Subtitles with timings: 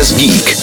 [0.00, 0.60] Express Geek.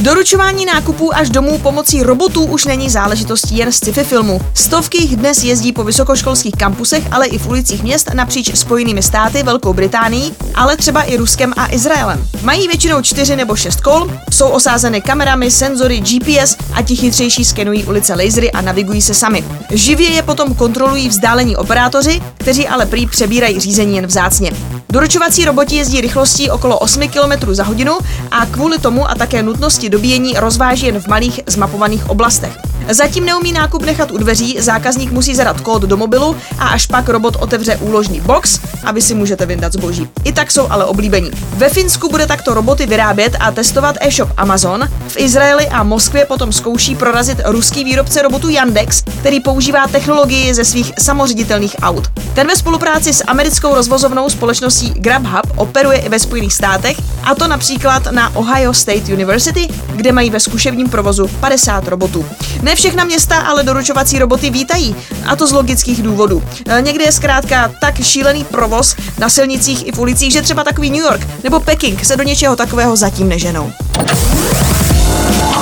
[0.00, 4.40] Doručování nákupů až domů pomocí robotů už není záležitostí jen sci-fi filmu.
[4.54, 9.42] Stovky jich dnes jezdí po vysokoškolských kampusech, ale i v ulicích měst napříč Spojenými státy,
[9.42, 12.28] Velkou Británií, ale třeba i Ruskem a Izraelem.
[12.42, 17.84] Mají většinou čtyři nebo šest kol, jsou osázeny kamerami, senzory, GPS a ti chytřejší skenují
[17.84, 19.44] ulice lasery a navigují se sami.
[19.70, 24.52] Živě je potom kontrolují vzdálení operátoři, kteří ale prý přebírají řízení jen vzácně.
[24.88, 27.98] Doručovací roboti jezdí rychlostí okolo 8 km za hodinu
[28.30, 32.67] a kvůli tomu a také nutnosti dobíjení rozváží jen v malých zmapovaných oblastech.
[32.90, 37.08] Zatím neumí nákup nechat u dveří, zákazník musí zadat kód do mobilu a až pak
[37.08, 40.08] robot otevře úložný box a vy si můžete vyndat zboží.
[40.24, 41.30] I tak jsou ale oblíbení.
[41.56, 44.88] Ve Finsku bude takto roboty vyrábět a testovat e-shop Amazon.
[45.08, 50.64] V Izraeli a Moskvě potom zkouší prorazit ruský výrobce robotu Yandex, který používá technologii ze
[50.64, 52.17] svých samoředitelných aut.
[52.34, 57.48] Ten ve spolupráci s americkou rozvozovnou společností Grubhub operuje i ve Spojených státech, a to
[57.48, 62.26] například na Ohio State University, kde mají ve zkušebním provozu 50 robotů.
[62.62, 64.96] Ne všechna města ale doručovací roboty vítají,
[65.26, 66.42] a to z logických důvodů.
[66.68, 70.90] E, někde je zkrátka tak šílený provoz na silnicích i v ulicích, že třeba takový
[70.90, 73.72] New York nebo Peking se do něčeho takového zatím neženou.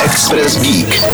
[0.05, 1.07] Express Geek.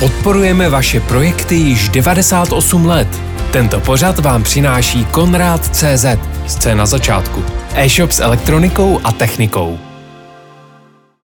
[0.00, 3.29] Podporujeme vaše projekty již 98 let.
[3.52, 6.06] Tento pořad vám přináší Konrad CZ,
[6.46, 7.44] scéna začátku.
[7.74, 9.89] E-shop s elektronikou a technikou.